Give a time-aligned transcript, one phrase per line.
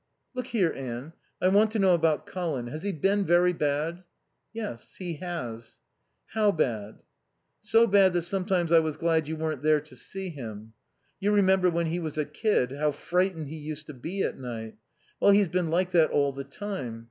[0.33, 2.65] "Look here, Anne, I want to know about Colin.
[2.65, 4.03] Has he been very bad?"
[4.51, 5.81] "Yes, he has."
[6.29, 7.03] "How bad?"
[7.61, 10.73] "So bad that sometimes I was glad you weren't there to see him.
[11.19, 14.75] You remember when he was a kid, how frightened he used to be at night.
[15.19, 16.99] Well, he's been like that all the time.